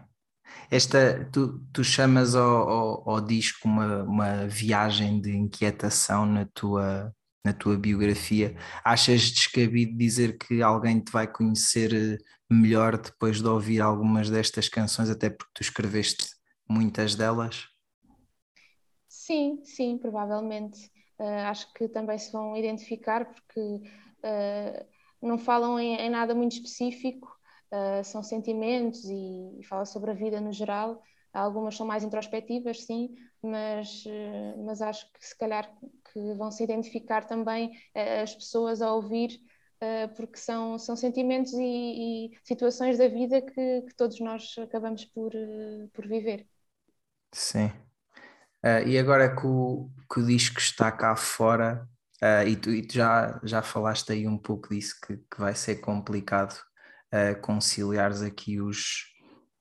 Esta, 0.71 1.25
tu, 1.33 1.61
tu 1.73 1.85
chamas 1.85 2.35
ao, 2.37 2.69
ao, 2.71 3.11
ao 3.11 3.21
disco 3.21 3.69
uma, 3.69 4.03
uma 4.05 4.49
viagem 4.49 5.21
de 5.21 5.33
inquietação 5.37 6.27
na 6.27 6.47
tua, 6.55 7.15
na 7.45 7.53
tua 7.53 7.79
biografia. 7.79 8.57
Achas 8.85 9.23
descabido 9.33 9.97
dizer 9.99 10.39
que 10.39 10.63
alguém 10.63 11.01
te 11.01 11.13
vai 11.13 11.27
conhecer 11.31 11.95
eh, 11.95 12.19
melhor 12.51 12.99
depois 12.99 13.41
de 13.43 13.49
ouvir 13.49 13.81
algumas 13.83 14.31
destas 14.31 14.69
canções, 14.69 15.11
até 15.11 15.31
porque 15.31 15.53
tu 15.55 15.63
escreveste 15.63 16.27
muitas 16.69 17.15
delas? 17.17 17.67
Sim, 19.09 19.65
sim, 19.65 19.97
provavelmente. 19.99 20.91
Uh, 21.18 21.47
acho 21.49 21.73
que 21.73 21.88
também 21.88 22.18
se 22.18 22.33
vão 22.33 22.56
identificar 22.56 23.25
porque 23.25 23.61
uh, 23.61 24.87
não 25.23 25.38
falam 25.38 25.78
em, 25.78 25.94
em, 25.97 26.11
nada 26.11 26.35
muito 26.35 26.52
específico, 26.52 27.28
uh, 27.71 28.02
são 28.04 28.23
sentimentos 28.23 29.04
e, 29.04 29.61
e 29.61 29.64
fala 29.64 29.85
sobre 29.85 30.11
a 30.11 30.14
vida 30.14 30.40
no 30.40 30.52
geral. 30.52 31.00
Algumas 31.33 31.76
são 31.76 31.87
mais 31.87 32.04
introspectivas, 32.04 32.85
sim, 32.85 33.12
mas, 33.42 34.04
mas 34.64 34.80
acho 34.80 35.12
que 35.12 35.26
se 35.26 35.37
calhar 35.37 35.68
que 36.12 36.35
vão 36.35 36.49
se 36.49 36.62
identificar 36.62 37.26
também 37.26 37.73
as 38.23 38.33
pessoas 38.37 38.80
a 38.80 38.94
ouvir 38.94 39.40
porque 40.16 40.37
são, 40.37 40.78
são 40.78 40.94
sentimentos 40.94 41.52
e, 41.54 42.28
e 42.28 42.38
situações 42.44 42.99
da 42.99 43.09
vida 43.09 43.42
que, 43.42 43.83
que, 43.83 43.94
todos 43.97 44.21
nós 44.21 44.54
acabamos 44.59 45.06
por, 45.06 45.33
por 45.92 46.06
viver. 46.06 46.47
Sim. 47.33 47.84
Uh, 48.64 48.88
e 48.88 48.99
agora 48.99 49.37
que 49.37 49.47
o, 49.47 49.90
que 50.11 50.21
o 50.21 50.26
disco 50.26 50.59
está 50.59 50.90
cá 50.90 51.14
fora, 51.14 51.87
uh, 52.23 52.49
e, 52.49 52.56
tu, 52.56 52.71
e 52.71 52.80
tu, 52.80 52.94
já, 52.94 53.38
já 53.44 53.61
falaste 53.61 54.11
aí 54.11 54.26
um 54.26 54.38
pouco 54.38 54.71
disso, 54.71 54.94
que, 55.06 55.18
que 55.18 55.38
vai 55.38 55.54
ser 55.54 55.76
complicado 55.76 56.59
uh, 57.12 57.38
conciliares 57.42 58.23
aqui 58.23 58.62
os, 58.62 59.04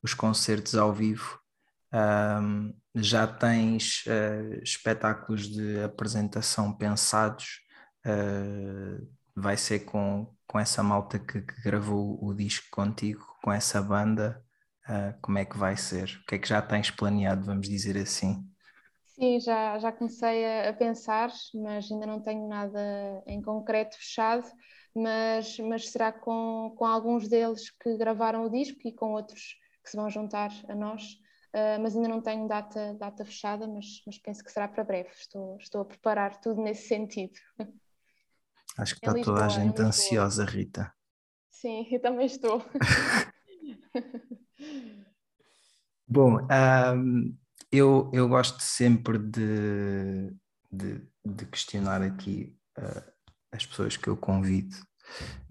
os 0.02 0.14
concertos 0.14 0.76
ao 0.76 0.94
vivo. 0.94 1.38
Um, 1.94 2.74
já 2.96 3.28
tens 3.28 4.04
espetáculos 4.62 5.48
de 5.48 5.82
apresentação 5.82 6.72
pensados, 6.72 7.60
vai 9.36 9.58
ser 9.58 9.80
com, 9.80 10.32
com 10.48 10.60
essa 10.60 10.84
malta 10.84 11.18
que, 11.18 11.42
que 11.42 11.62
gravou 11.64 12.24
o 12.24 12.34
disco 12.34 12.68
contigo, 12.72 13.26
com 13.44 13.52
essa 13.52 13.82
banda. 13.82 14.44
Como 15.22 15.40
é 15.40 15.46
que 15.46 15.58
vai 15.58 15.76
ser? 15.76 16.22
O 16.22 16.26
que 16.28 16.36
é 16.36 16.38
que 16.40 16.48
já 16.48 16.62
tens 16.62 16.92
planeado, 16.92 17.46
vamos 17.46 17.68
dizer 17.68 17.98
assim? 17.98 18.48
Sim, 19.14 19.40
já, 19.40 19.78
já 19.78 19.92
comecei 19.92 20.44
a, 20.44 20.70
a 20.70 20.74
pensar, 20.74 21.32
mas 21.54 21.92
ainda 21.92 22.08
não 22.08 22.20
tenho 22.20 22.48
nada 22.48 23.24
em 23.28 23.42
concreto 23.42 23.96
fechado, 23.96 24.44
mas, 24.96 25.58
mas 25.60 25.90
será 25.90 26.12
com, 26.12 26.74
com 26.76 26.84
alguns 26.86 27.28
deles 27.28 27.70
que 27.70 27.96
gravaram 27.96 28.44
o 28.44 28.50
disco 28.50 28.80
e 28.86 28.92
com 28.92 29.14
outros 29.14 29.56
que 29.84 29.92
se 29.92 29.98
vão 29.98 30.10
juntar 30.10 30.50
a 30.68 30.74
nós. 30.74 31.04
Uh, 31.54 31.78
mas 31.80 31.96
ainda 31.96 32.08
não 32.08 32.20
tenho 32.22 32.48
data, 32.48 32.96
data 32.96 33.24
fechada, 33.24 33.68
mas, 33.68 34.02
mas 34.08 34.18
penso 34.18 34.44
que 34.44 34.52
será 34.52 34.68
para 34.68 34.84
breve. 34.84 35.10
Estou, 35.16 35.58
estou 35.58 35.82
a 35.82 35.86
preparar 35.86 36.42
tudo 36.42 36.64
nesse 36.64 36.88
sentido. 36.88 37.34
Acho 38.76 38.96
que 38.96 39.02
está 39.06 39.14
Lisboa, 39.14 39.38
toda 39.38 39.46
a 39.46 39.50
gente 39.50 39.80
ansiosa, 39.80 40.44
Rita. 40.44 40.92
Sim, 41.52 41.88
eu 41.92 42.02
também 42.02 42.26
estou. 42.26 42.64
Bom, 46.08 46.40
um, 46.96 47.38
eu, 47.74 48.12
eu 48.14 48.30
gosto 48.30 48.62
sempre 48.62 49.18
de, 49.18 50.32
de, 50.72 51.02
de 51.26 51.46
questionar 51.48 52.04
aqui 52.04 52.56
uh, 52.78 53.12
as 53.52 53.66
pessoas 53.66 53.98
que 53.98 54.08
eu 54.08 54.16
convido. 54.16 54.76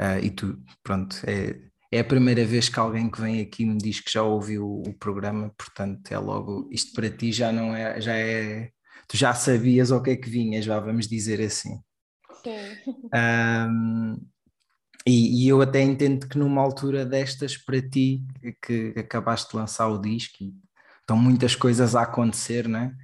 Uh, 0.00 0.22
e 0.22 0.30
tu, 0.30 0.62
pronto, 0.85 1.16
é, 1.26 1.61
é 1.90 2.00
a 2.00 2.04
primeira 2.04 2.44
vez 2.44 2.68
que 2.68 2.78
alguém 2.78 3.11
que 3.11 3.20
vem 3.20 3.40
aqui 3.40 3.66
me 3.66 3.76
diz 3.76 4.00
que 4.00 4.11
já 4.11 4.22
ouviu 4.22 4.82
o 4.87 4.96
programa, 4.98 5.52
portanto 5.58 6.12
é 6.12 6.18
logo, 6.18 6.68
isto 6.70 6.92
para 6.94 7.11
ti 7.11 7.32
já 7.32 7.52
não 7.52 7.74
é, 7.74 8.00
já 8.00 8.16
é, 8.16 8.70
tu 9.08 9.16
já 9.16 9.35
sabias 9.35 9.90
o 9.90 10.00
que 10.00 10.11
é 10.11 10.16
que 10.16 10.30
vinhas, 10.30 10.64
já 10.64 10.78
vamos 10.78 11.08
dizer 11.08 11.40
assim. 11.40 11.80
Sim. 12.42 13.02
Um, 13.14 14.16
e, 15.06 15.44
e, 15.44 15.48
eu 15.48 15.61
até 15.61 15.82
entendo 15.82 16.28
que 16.28 16.38
numa 16.38 16.62
altura 16.62 17.04
destas 17.04 17.56
para 17.56 17.82
ti, 17.82 18.24
que 18.64 18.94
acabaste 18.96 19.50
de 19.50 19.56
lançar 19.56 19.88
o 19.88 19.98
disco 19.98 20.37
e 20.40 20.54
estão 21.03 21.17
muitas 21.17 21.55
coisas 21.55 21.95
a 21.95 22.03
acontecer, 22.03 22.69
né? 22.69 22.97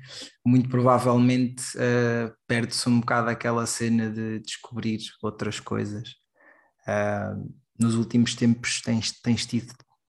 muito 0.45 0.69
provavelmente 0.69 1.63
uh, 1.77 2.35
perde-se 2.47 2.89
um 2.89 3.01
bocado 3.01 3.29
aquela 3.29 3.67
cena 3.67 4.11
de 4.11 4.41
descobrir 4.41 4.99
outras 5.23 5.61
coisas. 5.61 6.15
Uh, 6.87 7.55
nos 7.79 7.95
últimos 7.95 8.35
tempos 8.35 8.81
tens, 8.81 9.13
tens 9.21 9.45
tido 9.45 9.75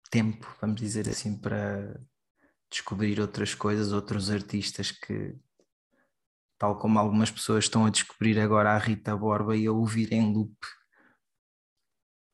tempo, 0.09 0.47
vamos 0.61 0.79
dizer 0.79 1.09
assim, 1.09 1.37
para 1.37 1.99
descobrir 2.71 3.19
outras 3.19 3.53
coisas, 3.53 3.91
outros 3.91 4.29
artistas 4.29 4.91
que, 4.91 5.35
tal 6.57 6.77
como 6.77 6.97
algumas 6.97 7.29
pessoas 7.29 7.65
estão 7.65 7.85
a 7.85 7.89
descobrir 7.89 8.39
agora 8.39 8.71
a 8.71 8.77
Rita 8.77 9.15
Borba 9.17 9.55
e 9.55 9.67
a 9.67 9.71
ouvir 9.71 10.13
em 10.13 10.33
loop 10.33 10.55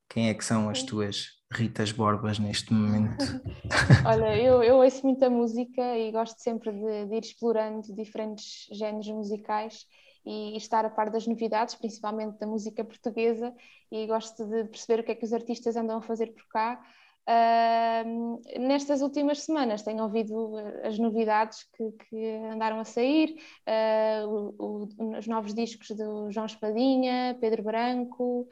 quem 0.10 0.30
é 0.30 0.34
que 0.34 0.46
são 0.46 0.70
as 0.70 0.84
tuas 0.84 1.37
Ritas 1.52 1.92
Borbas 1.92 2.40
neste 2.40 2.74
momento? 2.74 3.24
Olha, 4.06 4.38
eu, 4.38 4.62
eu 4.62 4.78
ouço 4.78 5.06
muita 5.06 5.30
música 5.30 5.98
e 5.98 6.12
gosto 6.12 6.40
sempre 6.42 6.72
de, 6.72 7.06
de 7.06 7.16
ir 7.16 7.24
explorando 7.24 7.94
diferentes 7.96 8.68
géneros 8.72 9.08
musicais 9.08 9.86
e 10.26 10.58
estar 10.58 10.86
a 10.86 10.90
par 10.90 11.10
das 11.10 11.26
novidades, 11.26 11.76
principalmente 11.76 12.38
da 12.38 12.46
música 12.46 12.84
portuguesa, 12.84 13.54
e 13.90 14.06
gosto 14.08 14.46
de 14.46 14.66
perceber 14.66 15.00
o 15.00 15.04
que 15.04 15.12
é 15.14 15.16
que 15.16 15.24
os 15.24 15.32
artistas 15.32 15.78
andam 15.78 15.98
a 15.98 16.02
fazer 16.02 16.34
por 16.34 16.46
cá. 16.50 16.82
Uh, 17.30 18.60
nestas 18.60 19.02
últimas 19.02 19.44
semanas 19.44 19.84
tenho 19.84 20.04
ouvido 20.04 20.54
as 20.84 20.98
novidades 20.98 21.66
que, 21.76 21.92
que 22.10 22.26
andaram 22.52 22.80
a 22.80 22.86
sair, 22.86 23.36
uh, 23.68 24.28
o, 24.28 24.88
o, 24.98 25.18
os 25.18 25.28
novos 25.28 25.54
discos 25.54 25.90
do 25.90 26.30
João 26.32 26.46
Espadinha, 26.46 27.38
Pedro 27.40 27.64
Branco, 27.64 28.48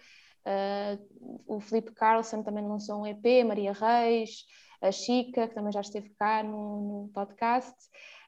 Uh, 0.45 1.45
o 1.47 1.59
Felipe 1.59 1.91
Carlson 1.93 2.43
também 2.43 2.67
lançou 2.67 3.01
um 3.01 3.07
EP, 3.07 3.43
Maria 3.43 3.73
Reis, 3.73 4.45
a 4.81 4.91
Chica, 4.91 5.47
que 5.47 5.55
também 5.55 5.71
já 5.71 5.81
esteve 5.81 6.09
cá 6.19 6.43
no, 6.43 7.03
no 7.03 7.09
podcast. 7.13 7.75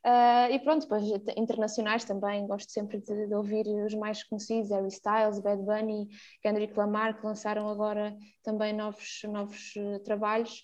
Uh, 0.05 0.51
e 0.51 0.59
pronto, 0.59 0.83
depois 0.83 1.03
internacionais 1.35 2.05
também, 2.05 2.47
gosto 2.47 2.71
sempre 2.71 2.99
de, 3.01 3.27
de, 3.27 3.35
ouvir 3.35 3.67
os 3.85 3.93
mais 3.93 4.23
conhecidos, 4.23 4.69
Harry 4.71 4.87
Styles, 4.87 5.39
Bad 5.39 5.61
Bunny, 5.63 6.07
Kendrick 6.41 6.77
Lamar, 6.77 7.19
que 7.19 7.25
lançaram 7.25 7.67
agora 7.67 8.15
também 8.43 8.73
novos, 8.73 9.21
novos 9.25 9.73
uh, 9.75 9.99
trabalhos. 10.03 10.63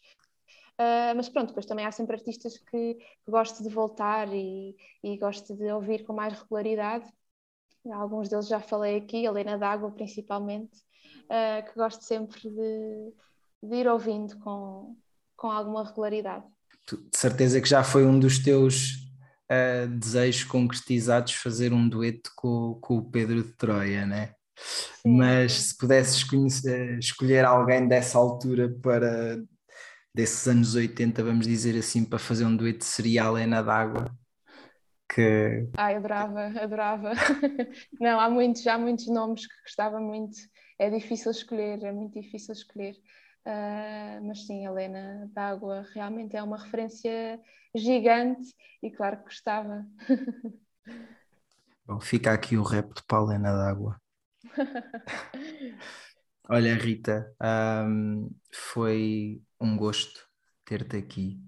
Uh, 0.80 1.14
mas 1.16 1.30
pronto, 1.30 1.50
depois 1.50 1.66
também 1.66 1.86
há 1.86 1.92
sempre 1.92 2.16
artistas 2.16 2.58
que, 2.58 2.96
que 2.96 3.32
gosto 3.32 3.62
de 3.62 3.70
voltar 3.70 4.34
e, 4.34 4.76
e 5.04 5.18
gosto 5.18 5.56
de 5.56 5.72
ouvir 5.72 6.04
com 6.06 6.14
mais 6.14 6.34
regularidade. 6.34 7.06
Alguns 7.92 8.30
deles 8.30 8.48
já 8.48 8.62
falei 8.62 8.98
aqui, 8.98 9.28
a 9.28 9.30
Helena 9.30 9.58
D'Água 9.58 9.92
principalmente, 9.92 10.72
uh, 11.26 11.66
que 11.66 11.76
gosto 11.76 12.04
sempre 12.04 12.42
de, 12.42 13.14
de, 13.64 13.76
ir 13.76 13.88
ouvindo 13.88 14.38
com, 14.40 14.96
com 15.36 15.52
alguma 15.52 15.86
regularidade. 15.86 16.46
de 16.88 17.18
certeza 17.18 17.62
que 17.62 17.68
já 17.68 17.84
foi 17.84 18.06
um 18.06 18.20
dos 18.20 18.40
teus 18.40 18.96
uh, 19.52 19.88
desejos 19.88 20.44
concretizados 20.44 21.34
fazer 21.34 21.74
um 21.74 21.88
dueto 21.88 22.32
com, 22.36 22.78
com 22.82 22.98
o 22.98 23.10
Pedro 23.10 23.44
de 23.44 23.54
Troia, 23.54 24.06
né? 24.06 24.34
Sim, 24.56 25.18
Mas 25.18 25.54
se 25.54 25.78
pudesses 25.78 26.24
conhecer, 26.24 27.00
escolher 27.00 27.44
alguém 27.44 27.88
dessa 27.88 28.18
altura 28.18 28.70
para 28.82 29.42
desses 30.14 30.48
anos 30.48 30.76
80, 30.76 31.24
vamos 31.24 31.48
dizer 31.48 31.78
assim, 31.78 32.06
para 32.06 32.20
fazer 32.20 32.46
um 32.46 32.56
dueto, 32.56 32.86
seria 32.86 33.24
a 33.24 33.28
Helena 33.28 33.64
d'Água. 33.64 34.16
Que... 35.10 35.68
Ai, 35.76 35.96
adorava, 35.96 36.48
adorava. 36.60 37.12
Não, 38.00 38.20
há 38.20 38.30
muitos, 38.30 38.66
há 38.68 38.78
muitos 38.78 39.08
nomes 39.08 39.48
que 39.48 39.62
gostava 39.64 40.00
muito 40.00 40.38
é 40.80 40.90
difícil 40.90 41.32
escolher, 41.32 41.84
é 41.84 41.92
muito 41.92 42.20
difícil 42.20 42.54
escolher. 42.54 42.96
Uh, 43.46 44.26
mas 44.26 44.46
sim, 44.46 44.66
Helena 44.66 45.30
d'Água 45.34 45.86
realmente 45.94 46.36
é 46.36 46.42
uma 46.42 46.58
referência 46.58 47.40
gigante 47.76 48.54
e 48.82 48.90
claro 48.90 49.18
que 49.18 49.24
gostava. 49.24 49.86
Bom, 51.86 52.00
fica 52.00 52.32
aqui 52.32 52.56
o 52.58 52.64
rap 52.64 52.94
de 52.94 53.04
Paulena 53.04 53.52
d'Água. 53.52 54.00
Olha, 56.50 56.76
Rita, 56.76 57.34
um, 57.86 58.30
foi 58.54 59.42
um 59.60 59.76
gosto 59.78 60.28
ter-te 60.66 60.98
aqui. 60.98 61.42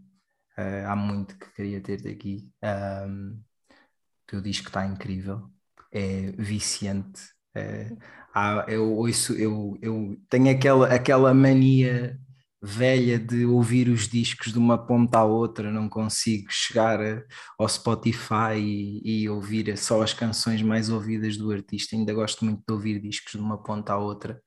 Uh, 0.57 0.87
há 0.87 0.95
muito 0.95 1.37
que 1.37 1.51
queria 1.53 1.81
ter-te 1.81 2.07
aqui. 2.09 2.49
Um, 2.63 3.31
o 3.31 4.25
teu 4.27 4.41
disco 4.41 4.67
está 4.67 4.85
incrível, 4.85 5.49
é 5.91 6.31
viciante. 6.31 7.34
É, 7.55 7.91
ah, 8.33 8.65
eu 8.67 8.91
ouço, 8.93 9.33
eu, 9.33 9.77
eu 9.81 10.17
tenho 10.29 10.51
aquela, 10.51 10.93
aquela 10.93 11.33
mania 11.33 12.19
velha 12.61 13.19
de 13.19 13.45
ouvir 13.45 13.87
os 13.89 14.07
discos 14.07 14.51
de 14.51 14.57
uma 14.57 14.77
ponta 14.77 15.19
à 15.19 15.23
outra, 15.23 15.71
não 15.71 15.87
consigo 15.87 16.47
chegar 16.49 16.99
ao 17.59 17.69
Spotify 17.69 18.57
e, 18.57 19.23
e, 19.23 19.29
ouvir 19.29 19.77
só 19.77 20.01
as 20.01 20.13
canções 20.13 20.61
mais 20.61 20.89
ouvidas 20.89 21.37
do 21.37 21.51
artista, 21.51 21.95
ainda 21.95 22.13
gosto 22.13 22.43
muito 22.43 22.63
de 22.67 22.73
ouvir 22.73 22.99
discos 22.99 23.33
de 23.33 23.37
uma 23.37 23.61
ponta 23.61 23.93
à 23.93 23.97
outra. 23.97 24.41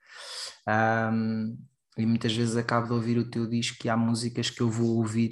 Um, 1.13 1.57
e 1.97 2.05
muitas 2.07 2.35
vezes 2.35 2.57
acabo 2.57 2.89
de 2.89 2.93
ouvir 2.93 3.19
o 3.19 3.31
teu 3.31 3.49
disco 3.49 3.79
e 3.85 3.89
há 3.89 3.97
músicas 3.97 4.51
que 4.51 4.61
eu 4.61 4.71
vou 4.71 4.99
ouvir. 4.99 5.31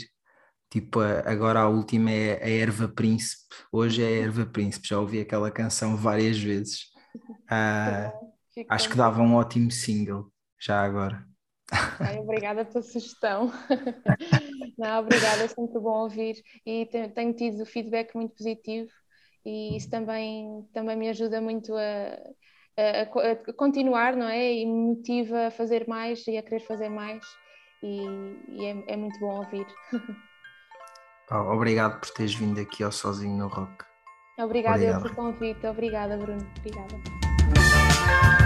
Tipo, 0.71 1.01
agora 1.01 1.61
a 1.61 1.69
última 1.69 2.11
é 2.11 2.43
a 2.43 2.49
Erva 2.49 2.89
Príncipe, 2.89 3.43
hoje 3.73 4.03
é 4.03 4.07
a 4.07 4.11
Erva 4.11 4.47
Príncipe, 4.47 4.89
já 4.89 4.99
ouvi 4.99 5.21
aquela 5.21 5.51
canção 5.51 5.97
várias 5.97 6.39
vezes. 6.39 6.96
Uh, 7.25 8.67
acho 8.69 8.89
que 8.89 8.97
dava 8.97 9.23
um 9.23 9.35
ótimo 9.35 9.71
single, 9.71 10.31
já 10.59 10.83
agora. 10.83 11.27
Ai, 12.01 12.19
obrigada 12.21 12.65
pela 12.65 12.83
sugestão. 12.83 13.53
Não, 14.79 15.01
obrigada, 15.01 15.45
é 15.45 15.49
sempre 15.49 15.81
bom 15.81 16.03
ouvir 16.03 16.43
e 16.65 16.87
tenho 17.15 17.33
tido 17.35 17.65
feedback 17.65 18.15
muito 18.15 18.35
positivo 18.35 18.91
e 19.45 19.77
isso 19.77 19.89
também, 19.89 20.69
também 20.73 20.97
me 20.97 21.09
ajuda 21.09 21.41
muito 21.41 21.73
a, 21.75 22.19
a, 22.77 23.31
a 23.31 23.53
continuar, 23.55 24.17
não 24.17 24.29
é? 24.29 24.53
E 24.53 24.67
me 24.67 24.95
motiva 24.97 25.47
a 25.47 25.51
fazer 25.51 25.87
mais 25.89 26.27
e 26.27 26.37
a 26.37 26.43
querer 26.43 26.61
fazer 26.61 26.89
mais 26.89 27.25
e, 27.83 28.03
e 28.49 28.65
é, 28.67 28.85
é, 28.89 28.97
muito 28.97 29.19
bom 29.21 29.39
ouvir. 29.39 29.67
Oh, 31.29 31.53
obrigado 31.53 31.99
por 31.99 32.09
teres 32.11 32.37
vindo 32.37 32.61
aqui 32.61 32.85
ao 32.85 32.93
Sozinho 32.93 33.37
no 33.37 33.49
Rock. 33.49 33.85
Obrigada 34.39 34.83
eu 34.83 35.01
pelo 35.01 35.15
convite. 35.15 35.67
Obrigada, 35.67 36.17
Bruno. 36.17 36.47
Obrigada. 36.59 38.46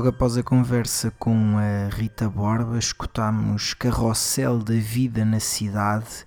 Logo 0.00 0.08
após 0.08 0.38
a 0.38 0.42
conversa 0.42 1.10
com 1.18 1.58
a 1.58 1.94
Rita 1.94 2.26
Borba, 2.26 2.78
escutámos 2.78 3.74
Carrossel 3.74 4.60
da 4.60 4.72
Vida 4.72 5.26
na 5.26 5.38
Cidade, 5.38 6.26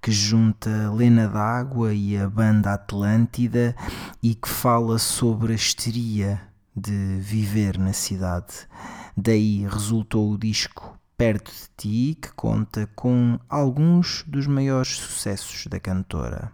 que 0.00 0.10
junta 0.10 0.90
Lena 0.90 1.28
D'Água 1.28 1.92
e 1.92 2.16
a 2.16 2.26
banda 2.30 2.72
Atlântida 2.72 3.76
e 4.22 4.34
que 4.34 4.48
fala 4.48 4.96
sobre 4.96 5.52
a 5.52 5.54
histeria 5.54 6.40
de 6.74 7.18
viver 7.20 7.76
na 7.76 7.92
cidade. 7.92 8.66
Daí 9.14 9.66
resultou 9.68 10.32
o 10.32 10.38
disco 10.38 10.98
Perto 11.18 11.52
de 11.52 11.68
Ti, 11.76 12.18
que 12.22 12.32
conta 12.32 12.88
com 12.96 13.38
alguns 13.50 14.24
dos 14.26 14.46
maiores 14.46 14.96
sucessos 14.96 15.66
da 15.66 15.78
cantora. 15.78 16.50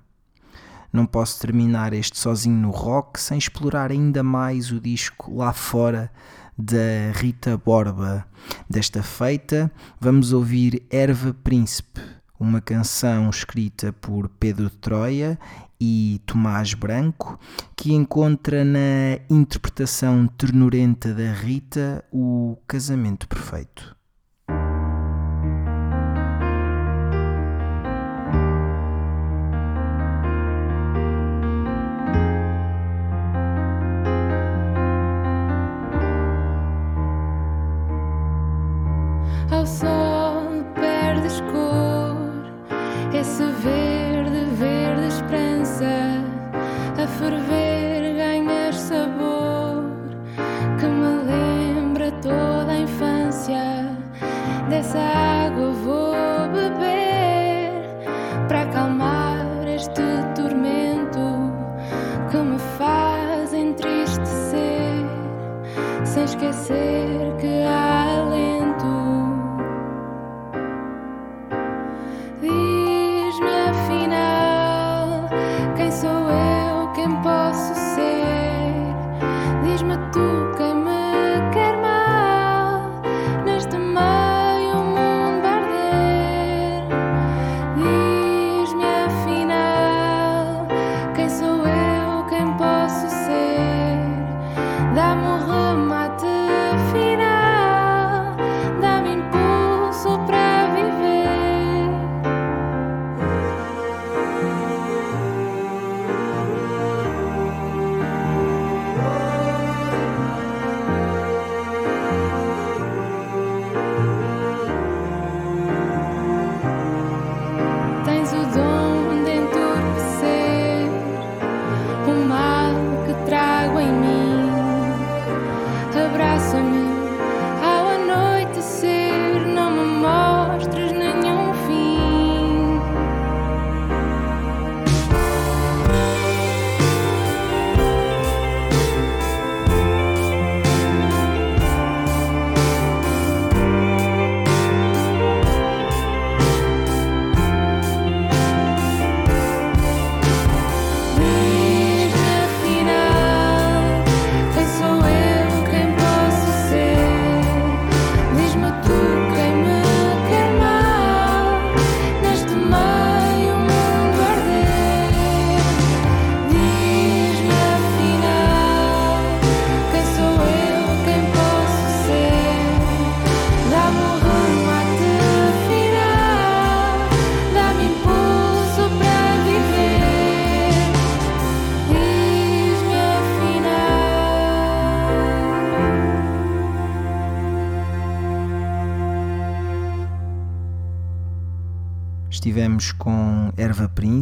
Não 0.92 1.06
posso 1.06 1.38
terminar 1.40 1.92
este 1.92 2.18
sozinho 2.18 2.56
no 2.56 2.70
rock 2.70 3.20
sem 3.20 3.38
explorar 3.38 3.92
ainda 3.92 4.24
mais 4.24 4.72
o 4.72 4.80
disco 4.80 5.32
Lá 5.32 5.52
Fora 5.52 6.10
da 6.56 7.12
Rita 7.14 7.56
Borba. 7.56 8.26
Desta 8.68 9.02
feita, 9.02 9.70
vamos 10.00 10.32
ouvir 10.32 10.82
Erva 10.90 11.34
Príncipe, 11.34 12.00
uma 12.38 12.60
canção 12.60 13.28
escrita 13.30 13.92
por 13.92 14.28
Pedro 14.28 14.70
de 14.70 14.76
Troia 14.76 15.38
e 15.80 16.20
Tomás 16.26 16.74
Branco, 16.74 17.38
que 17.74 17.92
encontra 17.92 18.64
na 18.64 19.18
interpretação 19.28 20.26
ternurenta 20.26 21.12
da 21.12 21.32
Rita 21.32 22.04
o 22.12 22.56
casamento 22.66 23.26
perfeito. 23.28 23.95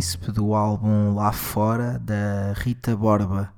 Príncipe 0.04 0.32
do 0.32 0.54
álbum 0.54 1.14
Lá 1.14 1.32
Fora 1.32 1.98
da 1.98 2.52
Rita 2.52 2.94
Borba. 2.94 3.50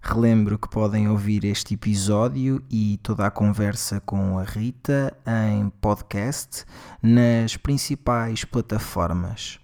Relembro 0.00 0.56
que 0.56 0.68
podem 0.68 1.08
ouvir 1.08 1.44
este 1.44 1.74
episódio 1.74 2.62
e 2.70 3.00
toda 3.02 3.26
a 3.26 3.30
conversa 3.30 3.98
com 3.98 4.38
a 4.38 4.44
Rita 4.44 5.12
em 5.26 5.68
podcast 5.68 6.64
nas 7.02 7.56
principais 7.56 8.44
plataformas. 8.44 9.58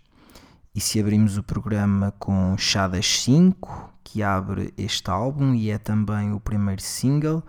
E 0.75 0.81
se 0.81 0.99
abrimos 0.99 1.39
o 1.39 1.45
programa 1.45 2.13
com 2.19 2.59
Chadas 2.59 3.07
5, 3.23 3.93
que 4.03 4.21
abre 4.21 4.75
este 4.77 5.09
álbum 5.09 5.55
e 5.55 5.71
é 5.71 5.79
também 5.79 6.33
o 6.33 6.41
primeiro 6.41 6.83
single, 6.83 7.41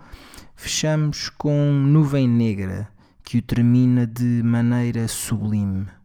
fechamos 0.54 1.30
com 1.30 1.72
Nuvem 1.72 2.28
Negra, 2.28 2.88
que 3.24 3.38
o 3.38 3.42
termina 3.42 4.06
de 4.06 4.40
maneira 4.44 5.08
sublime 5.08 5.97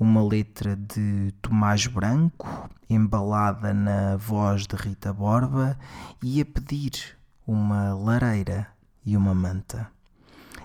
uma 0.00 0.24
letra 0.26 0.74
de 0.74 1.30
Tomás 1.42 1.86
Branco, 1.86 2.70
embalada 2.88 3.74
na 3.74 4.16
voz 4.16 4.66
de 4.66 4.74
Rita 4.74 5.12
Borba, 5.12 5.78
e 6.22 6.40
a 6.40 6.44
pedir 6.46 7.18
uma 7.46 7.92
lareira 7.92 8.66
e 9.04 9.14
uma 9.14 9.34
manta. 9.34 9.90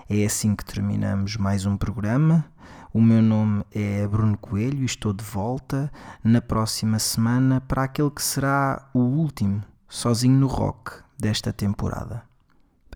É 0.08 0.24
assim 0.24 0.56
que 0.56 0.64
terminamos 0.64 1.36
mais 1.36 1.66
um 1.66 1.76
programa. 1.76 2.46
O 2.94 3.02
meu 3.02 3.20
nome 3.20 3.62
é 3.74 4.08
Bruno 4.08 4.38
Coelho 4.38 4.80
e 4.80 4.86
estou 4.86 5.12
de 5.12 5.22
volta 5.22 5.92
na 6.24 6.40
próxima 6.40 6.98
semana 6.98 7.60
para 7.60 7.82
aquele 7.82 8.10
que 8.10 8.22
será 8.22 8.88
o 8.94 9.00
último 9.00 9.62
sozinho 9.86 10.38
no 10.38 10.46
rock 10.46 10.92
desta 11.18 11.52
temporada. 11.52 12.22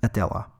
Até 0.01 0.25
lá. 0.25 0.60